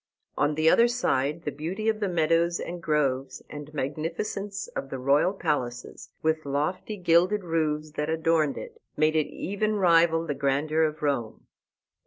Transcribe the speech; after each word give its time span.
On 0.35 0.55
the 0.55 0.67
other 0.67 0.87
side 0.87 1.43
the 1.43 1.51
beauty 1.51 1.87
of 1.87 1.99
the 1.99 2.09
meadows 2.09 2.59
and 2.59 2.81
groves, 2.81 3.43
and 3.51 3.71
magnificence 3.71 4.67
of 4.69 4.89
the 4.89 4.97
royal 4.97 5.31
palaces, 5.31 6.09
with 6.23 6.43
lofty 6.43 6.97
gilded 6.97 7.43
roofs 7.43 7.91
that 7.91 8.09
adorned 8.09 8.57
it, 8.57 8.81
made 8.97 9.15
it 9.15 9.27
even 9.27 9.75
rival 9.75 10.25
the 10.25 10.33
grandeur 10.33 10.81
of 10.81 11.03
Rome. 11.03 11.45